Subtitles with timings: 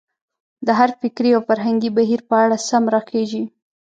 [0.65, 3.43] د هر فکري او فرهنګي بهیر په اړه سم راخېژي.